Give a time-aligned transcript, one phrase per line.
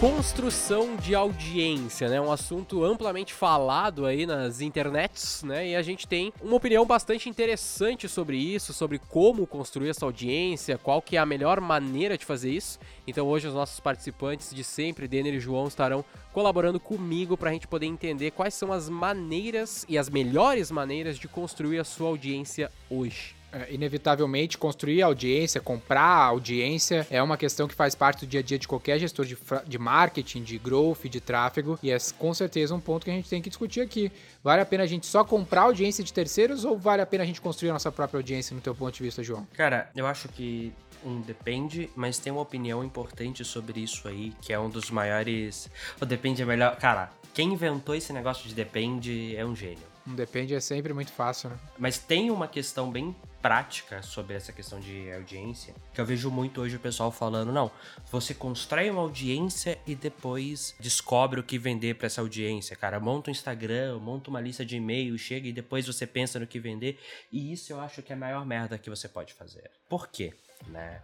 [0.00, 2.18] Construção de audiência, né?
[2.18, 5.68] Um assunto amplamente falado aí nas internets, né?
[5.68, 10.78] E a gente tem uma opinião bastante interessante sobre isso, sobre como construir essa audiência,
[10.78, 12.78] qual que é a melhor maneira de fazer isso.
[13.06, 17.52] Então hoje os nossos participantes de sempre, Denner e João, estarão colaborando comigo para a
[17.52, 22.08] gente poder entender quais são as maneiras e as melhores maneiras de construir a sua
[22.08, 23.39] audiência hoje.
[23.52, 28.42] É, inevitavelmente, construir audiência, comprar audiência é uma questão que faz parte do dia a
[28.42, 29.36] dia de qualquer gestor de,
[29.66, 33.28] de marketing, de growth, de tráfego, e é com certeza um ponto que a gente
[33.28, 34.12] tem que discutir aqui.
[34.42, 37.26] Vale a pena a gente só comprar audiência de terceiros ou vale a pena a
[37.26, 39.46] gente construir a nossa própria audiência, no teu ponto de vista, João?
[39.54, 40.72] Cara, eu acho que
[41.04, 45.68] um depende, mas tem uma opinião importante sobre isso aí, que é um dos maiores.
[46.00, 46.76] O depende é melhor.
[46.76, 49.89] Cara, quem inventou esse negócio de depende é um gênio.
[50.06, 51.58] Um depende é sempre muito fácil, né?
[51.78, 56.60] Mas tem uma questão bem prática sobre essa questão de audiência, que eu vejo muito
[56.60, 57.70] hoje o pessoal falando, não,
[58.10, 63.30] você constrói uma audiência e depois descobre o que vender para essa audiência, cara, monta
[63.30, 66.98] um Instagram, monta uma lista de e-mail, chega e depois você pensa no que vender,
[67.32, 69.70] e isso eu acho que é a maior merda que você pode fazer.
[69.88, 70.34] Por quê?
[70.66, 71.00] Né?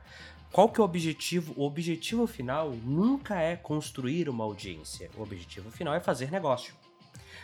[0.52, 1.54] Qual que é o objetivo?
[1.56, 5.10] O objetivo final nunca é construir uma audiência.
[5.16, 6.74] O objetivo final é fazer negócio.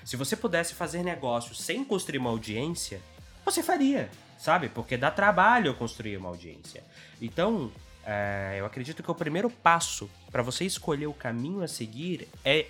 [0.05, 3.01] Se você pudesse fazer negócio sem construir uma audiência,
[3.45, 4.11] você faria
[4.43, 4.69] sabe?
[4.69, 6.83] Porque dá trabalho construir uma audiência.
[7.21, 7.71] Então,
[8.05, 12.67] é, eu acredito que o primeiro passo para você escolher o caminho a seguir é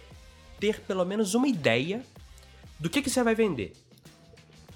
[0.61, 2.03] ter pelo menos uma ideia
[2.79, 3.73] do que, que você vai vender.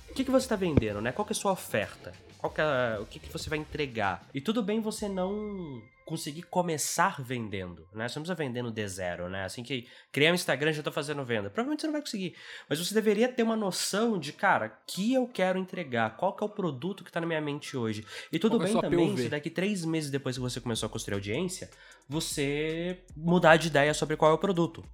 [0.09, 1.13] O que, que você está vendendo, né?
[1.13, 2.15] Qual é a sua oferta?
[2.39, 4.27] Qual que é, o que, que você vai entregar?
[4.33, 8.09] E tudo bem você não conseguir começar vendendo, né?
[8.09, 9.45] Você não precisa vendendo de zero, né?
[9.45, 11.51] Assim que criar um Instagram já tô fazendo venda.
[11.51, 12.37] Provavelmente você não vai conseguir.
[12.71, 16.47] Mas você deveria ter uma noção de, cara, que eu quero entregar, qual que é
[16.47, 18.07] o produto que tá na minha mente hoje.
[18.33, 20.91] E tudo qual é bem também se daqui três meses depois que você começou a
[20.91, 21.69] construir audiência,
[22.09, 24.85] você mudar de ideia sobre qual é o produto.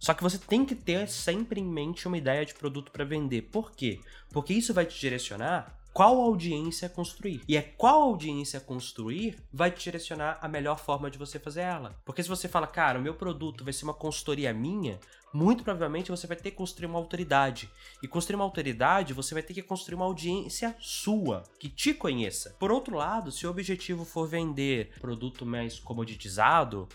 [0.00, 3.42] Só que você tem que ter sempre em mente uma ideia de produto para vender.
[3.42, 4.00] Por quê?
[4.30, 7.40] Porque isso vai te direcionar qual audiência construir.
[7.48, 11.98] E é qual audiência construir vai te direcionar a melhor forma de você fazer ela.
[12.04, 15.00] Porque se você fala, cara, o meu produto vai ser uma consultoria minha,
[15.32, 17.70] muito provavelmente você vai ter que construir uma autoridade.
[18.02, 22.54] E construir uma autoridade, você vai ter que construir uma audiência sua, que te conheça.
[22.58, 26.86] Por outro lado, se o objetivo for vender produto mais comoditizado,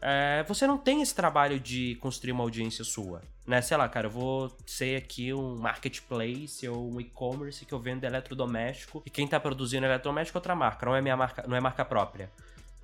[0.00, 3.22] é, você não tem esse trabalho de construir uma audiência sua.
[3.46, 3.60] Né?
[3.62, 8.04] Sei lá, cara, eu vou ser aqui um marketplace ou um e-commerce que eu vendo
[8.04, 11.60] eletrodoméstico e quem tá produzindo eletrodoméstico é outra marca, não é minha marca, não é
[11.60, 12.30] marca própria.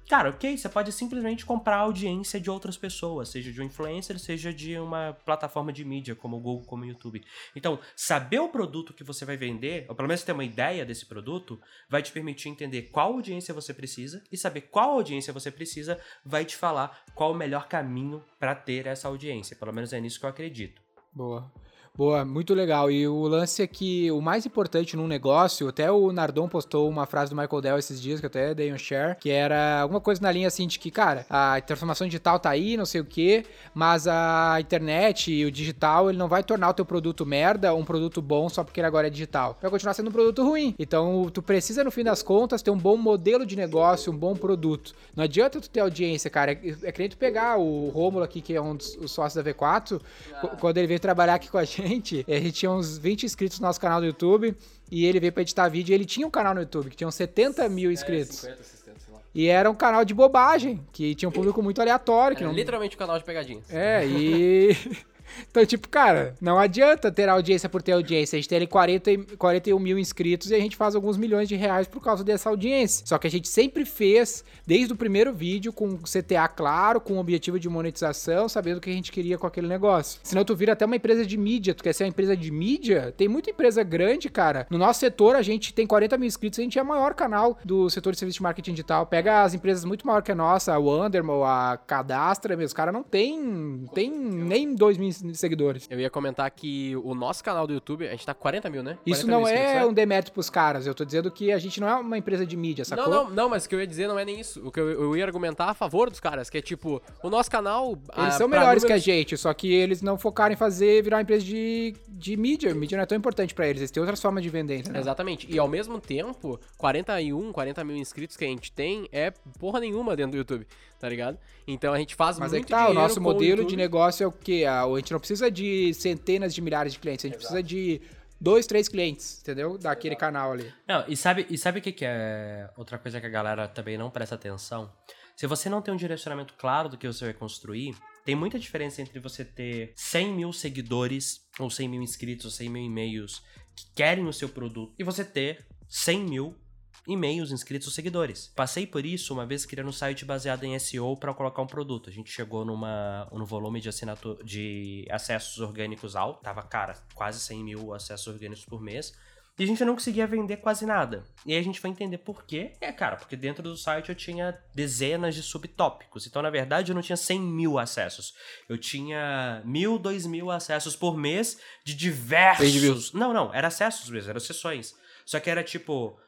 [0.08, 4.18] Cara, ok, você pode simplesmente comprar a audiência de outras pessoas, seja de um influencer,
[4.18, 7.24] seja de uma plataforma de mídia, como o Google, como o YouTube.
[7.56, 11.06] Então, saber o produto que você vai vender, ou pelo menos ter uma ideia desse
[11.06, 15.98] produto, vai te permitir entender qual audiência você precisa e saber qual audiência você precisa
[16.24, 19.56] vai te falar qual o melhor caminho para ter essa audiência.
[19.56, 20.82] Pelo menos é nisso que eu acredito.
[21.12, 21.50] Boa.
[21.96, 22.90] Boa, muito legal.
[22.90, 27.06] E o lance é que o mais importante num negócio, até o Nardon postou uma
[27.06, 30.00] frase do Michael Dell esses dias, que eu até dei um share, que era alguma
[30.00, 33.04] coisa na linha assim de que, cara, a transformação digital tá aí, não sei o
[33.04, 37.72] quê, mas a internet e o digital, ele não vai tornar o teu produto merda
[37.72, 39.56] um produto bom só porque ele agora é digital.
[39.62, 40.74] Vai continuar sendo um produto ruim.
[40.76, 44.34] Então, tu precisa, no fim das contas, ter um bom modelo de negócio, um bom
[44.34, 44.96] produto.
[45.14, 46.50] Não adianta tu ter audiência, cara.
[46.50, 49.48] É, é que nem tu pegar o Rômulo aqui, que é um dos sócios da
[49.48, 50.00] V4,
[50.32, 50.48] ah.
[50.58, 53.60] quando ele veio trabalhar aqui com a gente, gente, a gente tinha uns 20 inscritos
[53.60, 54.56] no nosso canal do YouTube
[54.90, 57.08] e ele veio pra editar vídeo e ele tinha um canal no YouTube que tinha
[57.08, 58.44] uns 70 mil inscritos.
[58.44, 59.20] É, 50, 60, sei lá.
[59.34, 62.36] E era um canal de bobagem, que tinha um público muito aleatório.
[62.36, 62.52] Que não...
[62.52, 63.64] Literalmente um canal de pegadinhas.
[63.70, 64.76] É, e.
[65.50, 68.36] Então, tipo, cara, não adianta ter audiência por ter audiência.
[68.36, 71.56] A gente tem ali 40, 41 mil inscritos e a gente faz alguns milhões de
[71.56, 73.06] reais por causa dessa audiência.
[73.06, 77.58] Só que a gente sempre fez, desde o primeiro vídeo, com CTA claro, com objetivo
[77.58, 80.20] de monetização, sabendo o que a gente queria com aquele negócio.
[80.22, 81.74] Senão tu vira até uma empresa de mídia.
[81.74, 83.12] Tu quer ser uma empresa de mídia?
[83.16, 84.66] Tem muita empresa grande, cara.
[84.70, 87.58] No nosso setor, a gente tem 40 mil inscritos, a gente é o maior canal
[87.64, 89.06] do setor de serviço de marketing digital.
[89.06, 93.02] Pega as empresas muito maior que a nossa, a Wandermal, a Cadastra, meus caras não
[93.02, 95.86] tem, tem nem 2 mil seguidores.
[95.90, 98.82] Eu ia comentar que o nosso canal do YouTube, a gente tá com 40 mil,
[98.82, 98.98] né?
[99.06, 99.86] Isso 40 não mil é né?
[99.86, 100.86] um demérito pros caras.
[100.86, 103.08] Eu tô dizendo que a gente não é uma empresa de mídia, sacou?
[103.08, 104.66] Não, não, não, mas o que eu ia dizer não é nem isso.
[104.66, 107.50] O que eu, eu ia argumentar a favor dos caras, que é tipo, o nosso
[107.50, 107.92] canal.
[107.92, 111.02] Eles ah, são melhores que a números- gente, só que eles não focaram em fazer
[111.02, 112.74] virar uma empresa de, de mídia.
[112.74, 115.00] Mídia não é tão importante pra eles, eles têm outras formas de vender, entendeu?
[115.00, 115.46] Exatamente.
[115.50, 120.16] E ao mesmo tempo, 41, 40 mil inscritos que a gente tem é porra nenhuma
[120.16, 120.66] dentro do YouTube,
[121.04, 121.38] tá ligado?
[121.66, 124.26] Então a gente faz Mas é muito que tá, o nosso modelo de negócio é
[124.26, 124.64] o quê?
[124.66, 128.00] A a gente não precisa de centenas de milhares de clientes, a gente precisa de
[128.40, 129.76] dois, três clientes, entendeu?
[129.76, 130.72] Daquele canal ali.
[130.88, 133.98] Não, e sabe, e sabe o que, que é outra coisa que a galera também
[133.98, 134.90] não presta atenção?
[135.36, 139.02] Se você não tem um direcionamento claro do que você vai construir, tem muita diferença
[139.02, 143.42] entre você ter 100 mil seguidores, ou 100 mil inscritos, ou 100 mil e-mails
[143.76, 146.56] que querem o seu produto, e você ter 100 mil
[147.06, 148.52] e-mails, inscritos ou seguidores.
[148.54, 152.08] Passei por isso uma vez criando um site baseado em SEO para colocar um produto.
[152.08, 157.40] A gente chegou numa, no volume de, assinatura, de acessos orgânicos alto, tava, cara, quase
[157.40, 159.12] 100 mil acessos orgânicos por mês.
[159.56, 161.22] E a gente não conseguia vender quase nada.
[161.46, 162.72] E aí a gente foi entender por quê.
[162.80, 166.26] É, cara, porque dentro do site eu tinha dezenas de subtópicos.
[166.26, 168.34] Então, na verdade, eu não tinha 100 mil acessos.
[168.68, 173.12] Eu tinha mil, dois mil acessos por mês de diversos.
[173.12, 174.96] Não, não, era acessos mesmo, eram sessões.
[175.24, 176.18] Só que era tipo.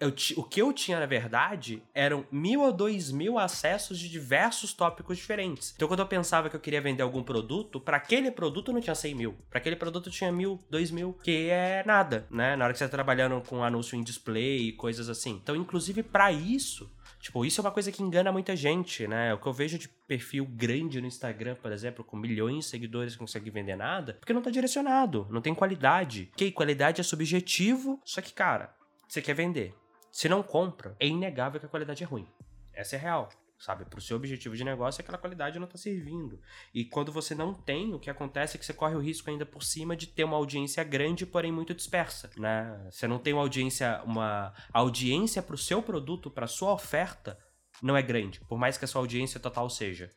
[0.00, 4.72] Eu o que eu tinha, na verdade, eram mil ou dois mil acessos de diversos
[4.72, 5.72] tópicos diferentes.
[5.74, 8.94] Então, quando eu pensava que eu queria vender algum produto, para aquele produto não tinha
[8.94, 9.36] 100 mil.
[9.48, 12.56] Para aquele produto tinha mil, dois mil, que é nada, né?
[12.56, 15.40] Na hora que você tá trabalhando com anúncio em display e coisas assim.
[15.42, 16.90] Então, inclusive, para isso.
[17.20, 19.32] Tipo, isso é uma coisa que engana muita gente, né?
[19.32, 23.14] O que eu vejo de perfil grande no Instagram, por exemplo, com milhões de seguidores
[23.14, 26.28] que não consegue vender nada, porque não tá direcionado, não tem qualidade.
[26.34, 28.74] Ok, qualidade é subjetivo, só que, cara,
[29.08, 29.74] você quer vender.
[30.14, 32.24] Se não compra, é inegável que a qualidade é ruim.
[32.72, 33.28] Essa é real.
[33.58, 36.40] Sabe, pro seu objetivo de negócio, aquela qualidade não tá servindo.
[36.72, 39.44] E quando você não tem, o que acontece é que você corre o risco ainda
[39.44, 42.88] por cima de ter uma audiência grande, porém muito dispersa, né?
[42.92, 47.36] Você não tem uma audiência, uma audiência pro seu produto, pra sua oferta,
[47.82, 50.12] não é grande, por mais que a sua audiência total seja.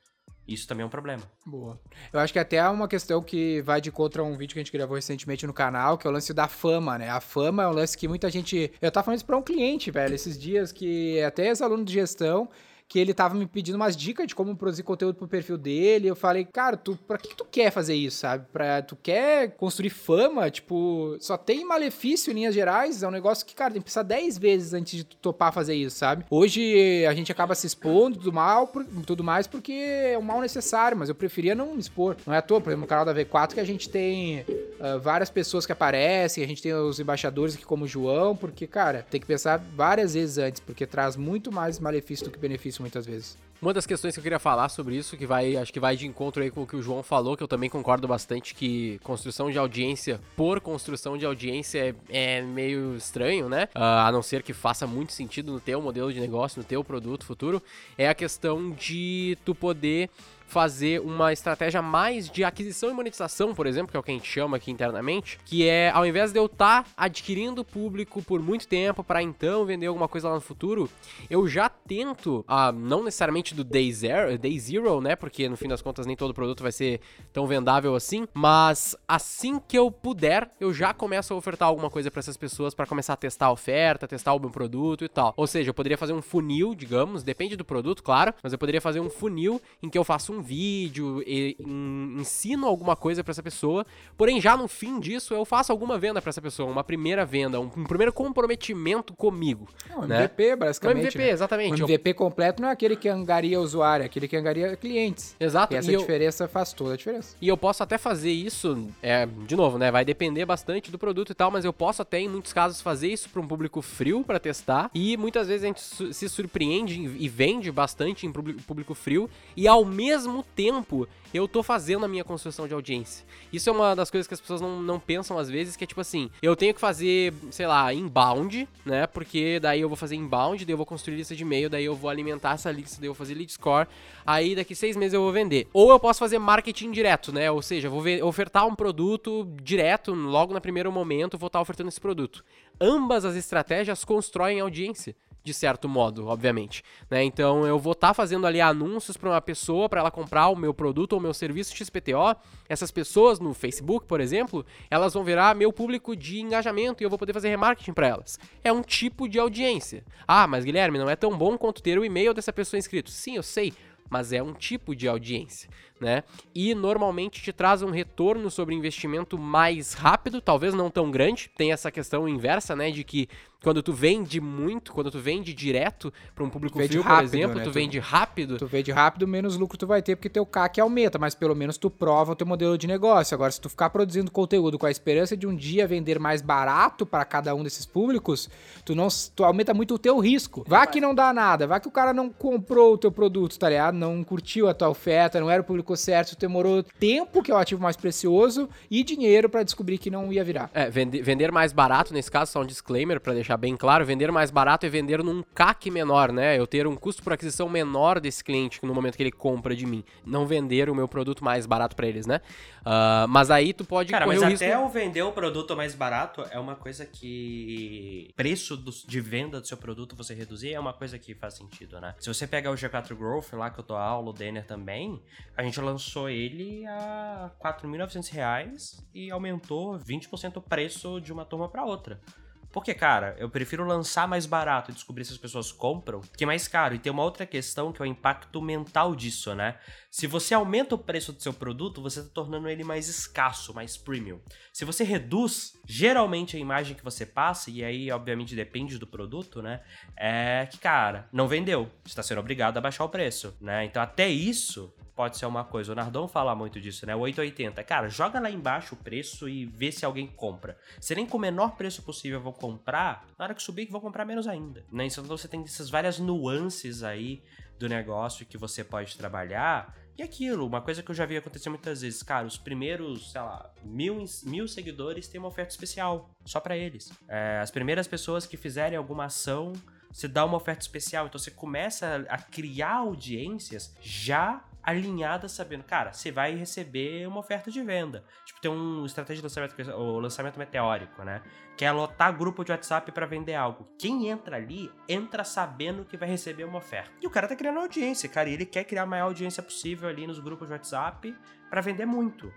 [0.47, 1.23] Isso também é um problema.
[1.45, 1.79] Boa.
[2.13, 4.63] Eu acho que até é uma questão que vai de contra um vídeo que a
[4.63, 7.09] gente gravou recentemente no canal, que é o lance da fama, né?
[7.09, 8.71] A fama é um lance que muita gente.
[8.81, 12.49] Eu tava falando isso pra um cliente, velho, esses dias, que até ex-aluno de gestão.
[12.89, 16.07] Que ele tava me pedindo umas dicas de como produzir conteúdo pro perfil dele.
[16.07, 18.45] Eu falei, cara, tu, pra que, que tu quer fazer isso, sabe?
[18.54, 20.50] Pra, tu quer construir fama?
[20.50, 23.04] Tipo, só tem malefício em linhas gerais.
[23.04, 25.75] É um negócio que, cara, tem que pensar 10 vezes antes de tu topar fazer
[25.75, 26.24] isso, sabe?
[26.30, 30.39] Hoje a gente acaba se expondo tudo mal, por- tudo mais, porque é um mal
[30.39, 32.16] necessário, mas eu preferia não me expor.
[32.25, 34.45] Não é à toa, por exemplo, no canal da V4 que a gente tem
[34.79, 38.68] ah, várias pessoas que aparecem, a gente tem os embaixadores aqui como o João, porque,
[38.68, 42.81] cara, tem que pensar várias vezes antes, porque traz muito mais malefício do que benefício
[42.81, 43.38] muitas vezes.
[43.59, 46.06] Uma das questões que eu queria falar sobre isso, que vai, acho que vai de
[46.06, 49.50] encontro aí com o que o João falou, que eu também concordo bastante, que construção
[49.50, 53.68] de audiência por construção de audiência é, é meio estranho, né?
[53.74, 56.83] Ah, a não ser que faça muito sentido no teu modelo de negócio, no teu
[56.83, 57.62] produto futuro,
[57.97, 60.12] é a questão de tu poder
[60.47, 64.13] fazer uma estratégia mais de aquisição e monetização, por exemplo, que é o que a
[64.13, 68.67] gente chama aqui internamente, que é ao invés de eu estar adquirindo público por muito
[68.67, 70.89] tempo para então vender alguma coisa lá no futuro,
[71.29, 75.15] eu já tento, ah, não necessariamente do day zero, day zero, né?
[75.15, 77.01] Porque no fim das contas nem todo produto vai ser
[77.33, 82.09] tão vendável assim, mas assim que eu puder, eu já começo a ofertar alguma coisa
[82.09, 85.33] para essas pessoas para começar a testar a oferta, testar o meu produto e tal.
[85.35, 88.79] Ou seja, eu poderia fazer um funil, digamos, depende do produto, claro, mas eu poderia
[88.79, 93.31] fazer um funil em que eu faço um vídeo e en- ensino alguma coisa para
[93.31, 93.86] essa pessoa,
[94.18, 97.60] porém já no fim disso eu faço alguma venda para essa pessoa, uma primeira venda,
[97.60, 99.68] um, um primeiro comprometimento comigo.
[99.89, 100.18] É um né?
[100.24, 101.00] MVP, Um basicamente.
[101.00, 101.30] MVP, né?
[101.30, 101.74] exatamente.
[101.81, 105.36] O Eu- MVP completo não é aquele que angaria usuário, é aquele que angaria clientes.
[105.39, 105.74] Exato.
[105.74, 107.36] E essa e eu- diferença faz toda a diferença.
[107.41, 109.91] E eu posso até fazer isso, é, de novo, né?
[109.91, 113.08] Vai depender bastante do produto e tal, mas eu posso até, em muitos casos, fazer
[113.12, 114.89] isso para um público frio para testar.
[114.94, 119.29] E muitas vezes a gente su- se surpreende e vende bastante em público, público frio.
[119.56, 123.25] E ao mesmo tempo, eu tô fazendo a minha construção de audiência.
[123.51, 125.88] Isso é uma das coisas que as pessoas não, não pensam às vezes, que é
[125.88, 129.07] tipo assim, eu tenho que fazer, sei lá, inbound, né?
[129.07, 131.96] Porque daí eu vou fazer inbound, daí eu vou construir lista de e-mail, daí eu
[131.96, 133.88] vou alimentar essa lista, daí eu vou fazer lead score,
[134.25, 135.67] aí daqui seis meses eu vou vender.
[135.74, 137.51] Ou eu posso fazer marketing direto, né?
[137.51, 141.89] Ou seja, vou ve- ofertar um produto direto, logo no primeiro momento, vou estar ofertando
[141.89, 142.43] esse produto.
[142.79, 147.24] Ambas as estratégias constroem audiência de certo modo, obviamente, né?
[147.24, 150.74] Então eu vou estar fazendo ali anúncios para uma pessoa para ela comprar o meu
[150.74, 152.36] produto ou meu serviço XPTO.
[152.67, 157.10] Essas pessoas no Facebook, por exemplo, elas vão virar meu público de engajamento e eu
[157.10, 158.38] vou poder fazer remarketing para elas.
[158.63, 160.03] É um tipo de audiência.
[160.27, 163.10] Ah, mas Guilherme, não é tão bom quanto ter o e-mail dessa pessoa inscrito.
[163.10, 163.74] Sim, eu sei,
[164.10, 166.24] mas é um tipo de audiência, né?
[166.54, 171.50] E normalmente te traz um retorno sobre investimento mais rápido, talvez não tão grande.
[171.58, 173.27] Tem essa questão inversa, né, de que
[173.63, 177.34] quando tu vende muito, quando tu vende direto para um público Vende frio, por rápido,
[177.34, 177.63] exemplo, né?
[177.63, 178.58] tu Tu- vende rápido.
[178.58, 181.75] Tu vende rápido, menos lucro tu vai ter, porque teu CAC aumenta, mas pelo menos
[181.75, 183.34] tu prova o teu modelo de negócio.
[183.34, 187.04] Agora, se tu ficar produzindo conteúdo com a esperança de um dia vender mais barato
[187.04, 188.48] para cada um desses públicos,
[188.86, 190.63] tu não tu aumenta muito o teu risco.
[190.68, 193.68] Vá que não dá nada, vá que o cara não comprou o teu produto, tá
[193.70, 193.96] ligado?
[193.96, 197.53] Não curtiu a tua oferta, não era o público certo, tu demorou tempo, que é
[197.53, 200.70] o ativo mais precioso, e dinheiro para descobrir que não ia virar.
[200.74, 204.32] É, vende- vender mais barato, nesse caso, só um disclaimer para deixar bem claro, vender
[204.32, 206.58] mais barato é vender num CAC menor, né?
[206.58, 209.86] Eu ter um custo por aquisição menor desse cliente no momento que ele compra de
[209.86, 212.41] mim, não vender o meu produto mais barato para eles, né?
[212.89, 214.63] Ah, mas aí tu pode Cara, correr mas o risco...
[214.65, 218.32] até o vender o produto mais barato é uma coisa que.
[218.36, 222.00] Preço do- de venda do seu produto você reduzir é uma coisa que faz sentido,
[222.00, 222.15] né?
[222.17, 225.22] Se você pegar o G4 Growth lá que eu dou aula, o Denner também,
[225.58, 231.67] a gente lançou ele a 4.900 reais e aumentou 20% o preço de uma turma
[231.67, 232.22] para outra.
[232.71, 236.67] Porque, cara, eu prefiro lançar mais barato e descobrir se as pessoas compram que mais
[236.67, 236.95] caro.
[236.95, 239.77] E tem uma outra questão que é o impacto mental disso, né?
[240.12, 243.97] Se você aumenta o preço do seu produto, você está tornando ele mais escasso, mais
[243.97, 244.39] premium.
[244.74, 249.62] Se você reduz, geralmente a imagem que você passa, e aí obviamente depende do produto,
[249.62, 249.81] né?
[250.15, 251.91] É que, cara, não vendeu.
[252.03, 253.86] Você está sendo obrigado a baixar o preço, né?
[253.86, 255.91] Então até isso pode ser uma coisa.
[255.91, 257.15] O Nardon fala muito disso, né?
[257.15, 257.83] O 880.
[257.83, 260.77] Cara, joga lá embaixo o preço e vê se alguém compra.
[261.01, 264.25] Se nem com o menor preço possível vão comprar, na hora que subir, vão comprar
[264.25, 264.86] menos ainda.
[264.91, 265.07] Né?
[265.07, 267.43] Então você tem essas várias nuances aí
[267.79, 269.97] do negócio que você pode trabalhar.
[270.15, 273.41] E aquilo, uma coisa que eu já vi acontecer muitas vezes, cara, os primeiros, sei
[273.41, 277.12] lá, mil, mil seguidores têm uma oferta especial, só pra eles.
[277.27, 279.74] É, as primeiras pessoas que fizerem alguma ação,
[280.12, 281.25] você dá uma oferta especial.
[281.25, 287.70] Então você começa a criar audiências já alinhadas, sabendo, cara, você vai receber uma oferta
[287.70, 288.24] de venda.
[288.46, 291.41] Tipo, tem um estratégia de lançamento, o lançamento meteórico, né?
[291.75, 293.86] Que é lotar grupo de WhatsApp pra vender algo.
[294.00, 297.12] Quem entra ali, entra sabendo que vai receber uma oferta.
[297.22, 300.08] E o cara tá criando audiência, cara, e ele quer criar a maior audiência possível
[300.08, 301.36] ali nos grupos de WhatsApp
[301.70, 302.50] pra vender muito.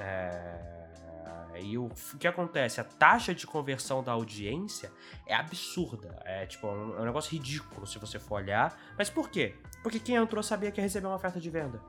[0.00, 0.78] É...
[1.60, 2.80] E o, que acontece?
[2.80, 4.92] A taxa de conversão da audiência
[5.26, 6.20] é absurda.
[6.24, 8.78] É tipo, é um, é um negócio ridículo se você for olhar.
[8.96, 9.56] Mas por quê?
[9.82, 11.80] Porque quem entrou sabia que ia receber uma oferta de venda.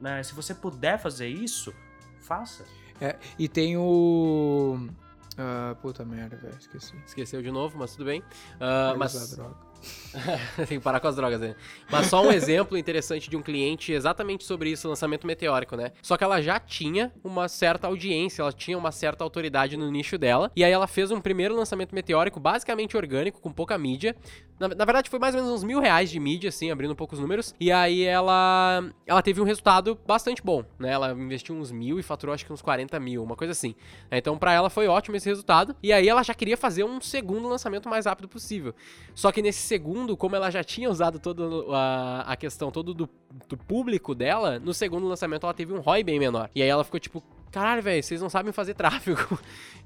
[0.00, 0.22] Né?
[0.22, 1.74] Se você puder fazer isso,
[2.20, 2.64] faça.
[3.00, 4.88] É, e tem o.
[5.36, 6.94] Ah, puta merda, velho, esqueci.
[7.06, 8.22] Esqueceu de novo, mas tudo bem.
[8.58, 9.68] Vai mas usar droga.
[10.68, 11.54] tem que parar com as drogas, né?
[11.90, 15.92] Mas só um exemplo interessante de um cliente exatamente sobre isso, lançamento meteórico, né?
[16.02, 20.18] Só que ela já tinha uma certa audiência, ela tinha uma certa autoridade no nicho
[20.18, 20.50] dela.
[20.56, 24.16] E aí ela fez um primeiro lançamento meteórico, basicamente orgânico, com pouca mídia.
[24.58, 27.18] Na, na verdade, foi mais ou menos uns mil reais de mídia, assim, abrindo poucos
[27.18, 27.54] números.
[27.60, 30.90] E aí ela, ela teve um resultado bastante bom, né?
[30.90, 33.74] Ela investiu uns mil e faturou acho que uns 40 mil, uma coisa assim.
[34.10, 35.76] Então, pra ela foi ótimo esse resultado.
[35.82, 38.74] E aí ela já queria fazer um segundo lançamento mais rápido possível.
[39.14, 43.08] Só que nesse segundo, como ela já tinha usado toda a, a questão todo do,
[43.48, 46.50] do público dela, no segundo lançamento ela teve um ROI bem menor.
[46.54, 49.38] E aí ela ficou tipo, caralho, velho, vocês não sabem fazer tráfego.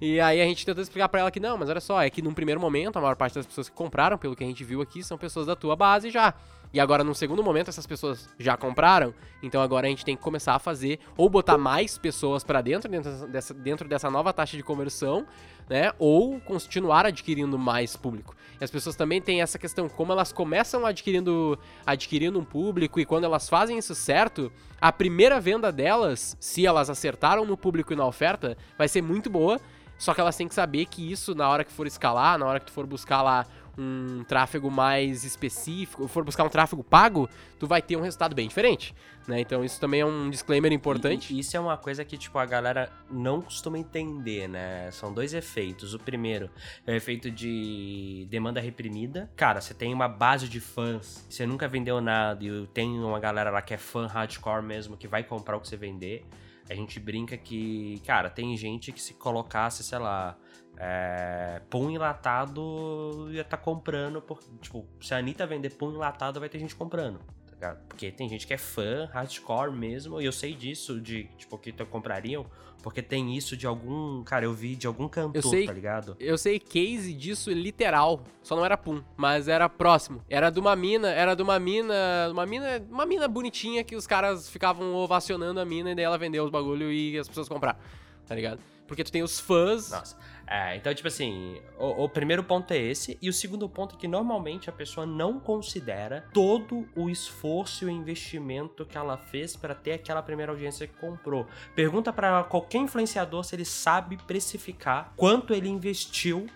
[0.04, 2.20] E aí a gente tentou explicar pra ela que não, mas olha só, é que
[2.20, 4.82] num primeiro momento a maior parte das pessoas que compraram, pelo que a gente viu
[4.82, 6.34] aqui, são pessoas da tua base já.
[6.72, 9.12] E agora, num segundo momento, essas pessoas já compraram,
[9.42, 12.90] então agora a gente tem que começar a fazer, ou botar mais pessoas pra dentro,
[12.90, 15.26] dentro dessa, dentro dessa nova taxa de conversão,
[15.68, 15.92] né?
[15.98, 18.34] Ou continuar adquirindo mais público.
[18.58, 23.04] E as pessoas também têm essa questão, como elas começam adquirindo, adquirindo um público e
[23.04, 24.50] quando elas fazem isso certo,
[24.80, 29.28] a primeira venda delas, se elas acertaram no público e na oferta, vai ser muito
[29.28, 29.60] boa.
[29.98, 32.58] Só que elas têm que saber que isso, na hora que for escalar, na hora
[32.58, 37.66] que tu for buscar lá um tráfego mais específico, for buscar um tráfego pago, tu
[37.66, 38.94] vai ter um resultado bem diferente,
[39.26, 39.40] né?
[39.40, 41.34] Então isso também é um disclaimer importante.
[41.34, 44.90] E, isso é uma coisa que, tipo, a galera não costuma entender, né?
[44.90, 45.94] São dois efeitos.
[45.94, 46.50] O primeiro
[46.86, 49.30] é o efeito de demanda reprimida.
[49.36, 53.50] Cara, você tem uma base de fãs, você nunca vendeu nada e tem uma galera
[53.50, 56.24] lá que é fã hardcore mesmo, que vai comprar o que você vender.
[56.70, 60.36] A gente brinca que, cara, tem gente que se colocasse, sei lá,
[60.76, 64.20] é, pão enlatado ia estar tá comprando.
[64.20, 67.18] Por, tipo, se a Anitta vender pão enlatado, vai ter gente comprando.
[67.18, 67.86] Tá ligado?
[67.88, 71.72] Porque tem gente que é fã, hardcore mesmo, e eu sei disso, de tipo, que
[71.84, 72.46] comprariam,
[72.82, 74.24] porque tem isso de algum.
[74.24, 75.66] Cara, eu vi de algum cantor, sei.
[75.66, 76.16] tá ligado?
[76.18, 80.20] Eu sei case disso literal, só não era pum, mas era próximo.
[80.28, 81.94] Era de uma mina, era de uma mina,
[82.32, 86.18] uma mina, uma mina bonitinha que os caras ficavam ovacionando a mina e daí ela
[86.18, 87.78] vendeu os bagulho e as pessoas compraram.
[88.26, 88.71] tá ligado?
[88.86, 89.90] Porque tu tem os fãs.
[89.90, 90.16] Nossa.
[90.46, 93.98] É, então, tipo assim, o, o, primeiro ponto é esse, e o segundo ponto é
[93.98, 99.56] que normalmente a pessoa não considera todo o esforço e o investimento que ela fez
[99.56, 101.46] para ter aquela primeira audiência que comprou.
[101.74, 106.46] Pergunta para qualquer influenciador se ele sabe precificar quanto ele investiu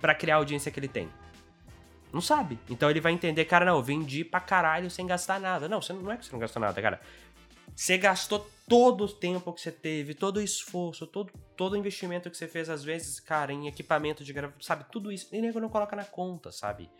[0.00, 1.08] para criar a audiência que ele tem.
[2.12, 2.58] Não sabe.
[2.68, 5.68] Então ele vai entender, cara, não, eu vendi pra caralho sem gastar nada.
[5.68, 7.00] Não, você não é que você não gastou nada, cara.
[7.74, 12.28] Você gastou todo o tempo que você teve, todo o esforço, todo, todo o investimento
[12.28, 14.84] que você fez, às vezes, cara, em equipamento de gravação, sabe?
[14.90, 15.28] Tudo isso.
[15.32, 16.90] E nego não coloca na conta, sabe?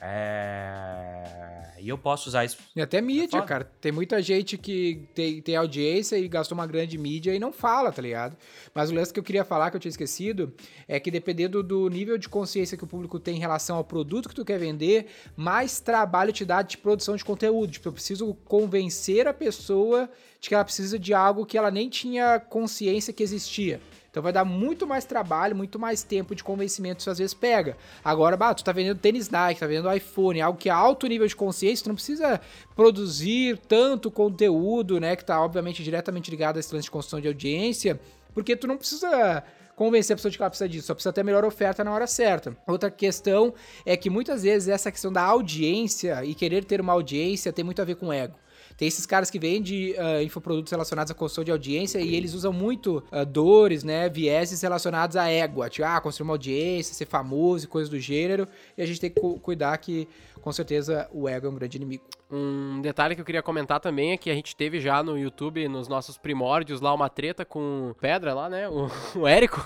[0.00, 1.72] É...
[1.80, 2.58] E eu posso usar isso.
[2.76, 3.64] E até mídia, cara.
[3.80, 7.90] Tem muita gente que tem, tem audiência e gastou uma grande mídia e não fala,
[7.90, 8.36] tá ligado?
[8.74, 10.52] Mas o lance que eu queria falar, que eu tinha esquecido,
[10.86, 14.28] é que dependendo do nível de consciência que o público tem em relação ao produto
[14.28, 17.72] que tu quer vender, mais trabalho te dá de produção de conteúdo.
[17.72, 21.88] Tipo, eu preciso convencer a pessoa de que ela precisa de algo que ela nem
[21.88, 23.80] tinha consciência que existia.
[24.14, 27.76] Então vai dar muito mais trabalho, muito mais tempo de convencimento isso às vezes pega.
[28.04, 31.26] Agora, bah, tu tá vendendo tênis Nike, tá vendendo iPhone, algo que é alto nível
[31.26, 32.40] de consciência, tu não precisa
[32.76, 37.26] produzir tanto conteúdo, né, que tá obviamente diretamente ligado a esse lance de construção de
[37.26, 37.98] audiência,
[38.32, 39.42] porque tu não precisa
[39.74, 41.92] convencer a pessoa de que ela precisa disso, só precisa ter a melhor oferta na
[41.92, 42.56] hora certa.
[42.68, 43.52] Outra questão
[43.84, 47.82] é que muitas vezes essa questão da audiência e querer ter uma audiência tem muito
[47.82, 48.36] a ver com ego.
[48.76, 52.52] Tem esses caras que vendem uh, infoprodutos relacionados à construção de audiência e eles usam
[52.52, 55.68] muito uh, dores, né, vieses relacionados à égua.
[55.70, 58.48] Tipo, ah, construir uma audiência, ser famoso e coisas do gênero.
[58.76, 60.08] E a gente tem que cu cuidar que,
[60.40, 62.04] com certeza, o ego é um grande inimigo.
[62.36, 65.68] Um detalhe que eu queria comentar também é que a gente teve já no YouTube,
[65.68, 68.68] nos nossos primórdios, lá uma treta com Pedra lá, né?
[68.68, 69.64] O, o Érico.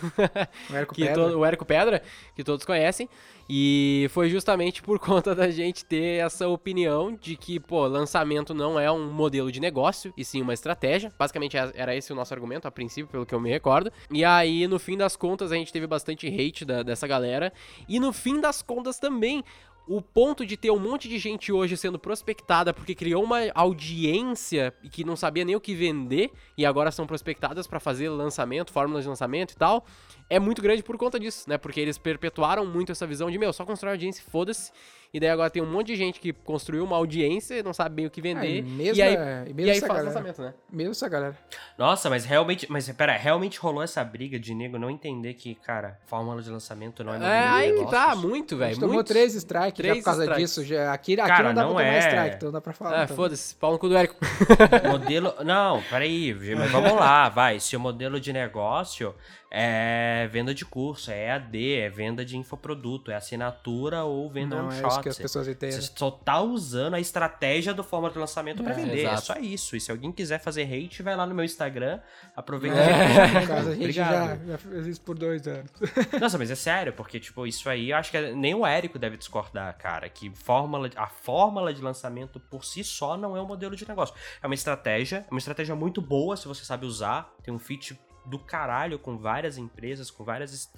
[0.71, 1.31] O Érico que Pedra.
[1.31, 2.03] To, o Érico Pedra,
[2.35, 3.09] que todos conhecem.
[3.49, 8.79] E foi justamente por conta da gente ter essa opinião de que, pô, lançamento não
[8.79, 11.11] é um modelo de negócio, e sim uma estratégia.
[11.19, 13.91] Basicamente era esse o nosso argumento a princípio, pelo que eu me recordo.
[14.11, 17.51] E aí, no fim das contas, a gente teve bastante hate da, dessa galera.
[17.89, 19.43] E no fim das contas também,
[19.89, 24.75] o ponto de ter um monte de gente hoje sendo prospectada porque criou uma audiência
[24.83, 28.71] e que não sabia nem o que vender e agora são prospectadas para fazer lançamento,
[28.71, 29.87] fórmulas de lançamento e tal,
[30.31, 31.57] é muito grande por conta disso, né?
[31.59, 34.71] Porque eles perpetuaram muito essa visão de, meu, só constrói audiência foda-se.
[35.11, 38.05] E daí agora tem um monte de gente que construiu uma audiência, não sabe bem
[38.05, 38.63] o que vender.
[38.63, 39.17] mesmo, e aí,
[39.55, 40.07] mesmo e aí faz galera.
[40.09, 40.53] lançamento, né?
[40.71, 41.39] Mesmo essa galera.
[41.79, 42.67] Nossa, mas realmente.
[42.71, 47.03] Mas pera, realmente rolou essa briga de nego não entender que, cara, fórmula de lançamento
[47.03, 48.71] não é É aí que tá, muito, A velho.
[48.73, 49.07] gente tomou muito.
[49.07, 50.51] três strikes já Três por causa strikes.
[50.51, 50.65] disso.
[50.67, 50.93] Já.
[50.93, 51.99] Aqui, aqui Cara, não dá não pra tomar é.
[52.01, 53.01] strike, então dá pra falar.
[53.01, 53.17] Ah, então.
[53.17, 54.17] foda-se, pau no cu do Érico.
[54.91, 55.33] Modelo.
[55.43, 57.59] Não, peraí, mas vamos lá, vai.
[57.61, 59.15] Se o modelo de negócio
[59.51, 64.69] é venda de curso, é EAD, é venda de infoproduto, é assinatura ou venda Não
[64.69, 65.81] on é isso que as pessoas entendem.
[65.81, 68.99] Você só tá usando a estratégia do fórmula de lançamento pra É, vender.
[68.99, 69.23] É exato.
[69.23, 69.77] só isso.
[69.77, 72.01] E se alguém quiser fazer hate, vai lá no meu Instagram,
[72.35, 74.39] aproveita e É, no caso, a gente Obrigado.
[74.41, 75.71] já, já fez isso por dois anos.
[76.21, 79.17] Nossa, mas é sério, porque, tipo, isso aí, eu acho que nem o Érico deve
[79.17, 83.77] discordar, cara, que fórmula, a fórmula de lançamento por si só não é um modelo
[83.77, 84.15] de negócio.
[84.43, 87.99] É uma estratégia, é uma estratégia muito boa se você sabe usar, tem um fit
[88.29, 90.75] do caralho com várias empresas, com várias est-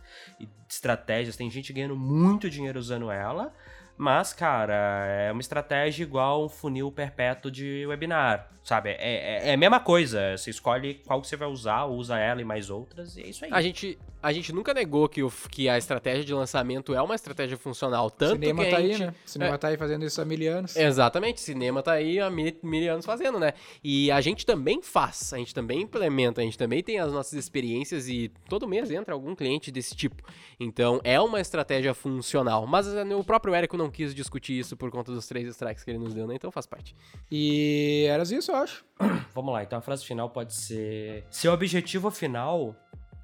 [0.68, 3.52] estratégias, tem gente ganhando muito dinheiro usando ela,
[4.00, 8.92] mas, cara, é uma estratégia igual um funil perpétuo de webinar, sabe?
[8.92, 12.40] É, é, é a mesma coisa, você escolhe qual que você vai usar, usa ela
[12.40, 13.50] e mais outras, e é isso aí.
[13.52, 17.14] A gente, a gente nunca negou que, o, que a estratégia de lançamento é uma
[17.14, 18.10] estratégia funcional.
[18.10, 19.04] Tanto Cinema que tá a aí, gente...
[19.04, 19.14] né?
[19.26, 19.58] Cinema é.
[19.58, 20.76] tá aí fazendo isso há mil anos.
[20.76, 23.52] Exatamente, cinema tá aí há mil, mil anos fazendo, né?
[23.84, 27.34] E a gente também faz, a gente também implementa, a gente também tem as nossas
[27.34, 30.22] experiências e todo mês entra algum cliente desse tipo.
[30.58, 32.66] Então é uma estratégia funcional.
[32.66, 35.90] Mas eh, o próprio Érico não quis discutir isso por conta dos três strikes que
[35.90, 36.34] ele nos deu, né?
[36.34, 36.94] Então faz parte.
[37.30, 38.84] E era isso, eu acho.
[39.34, 42.74] Vamos lá, então a frase final pode ser: Seu objetivo final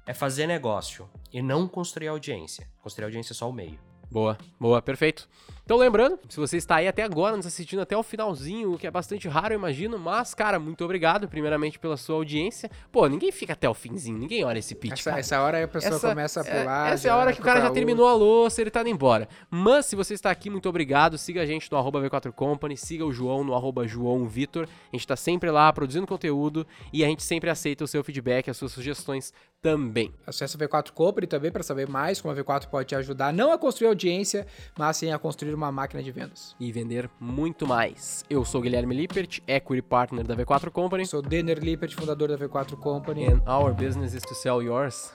[0.05, 2.67] é fazer negócio e não construir audiência.
[2.81, 3.77] Construir audiência é só o meio.
[4.09, 5.27] Boa, boa, perfeito.
[5.67, 8.87] Então lembrando, se você está aí até agora nos assistindo até o finalzinho, o que
[8.87, 12.71] é bastante raro, eu imagino, mas, cara, muito obrigado, primeiramente, pela sua audiência.
[12.89, 15.95] Pô, ninguém fica até o finzinho, ninguém olha esse pitch, Essa, essa hora a pessoa
[15.95, 16.93] Essa- começa a é- pular.
[16.93, 19.27] essa é a hora que o cara já terminou a louça, ele tá indo embora.
[19.51, 21.17] Mas se você está aqui, muito obrigado.
[21.17, 24.69] Siga a gente no arroba V4 Company, siga o João no arroba João Vitor.
[24.93, 28.49] A gente tá sempre lá produzindo conteúdo e a gente sempre aceita o seu feedback,
[28.49, 30.13] as suas sugestões também.
[30.25, 33.51] Acesse o V4 Company também para saber mais como a V4 pode te ajudar não
[33.51, 34.45] a construir audiência,
[34.77, 36.55] mas sim a construir uma máquina de vendas.
[36.59, 38.23] E vender muito mais.
[38.29, 41.05] Eu sou o Guilherme Lippert, Equity Partner da V4 Company.
[41.05, 43.25] Sou Denner Lippert, fundador da V4 Company.
[43.25, 45.11] And our business is to sell yours.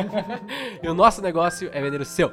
[0.82, 2.32] e o nosso negócio é vender o seu.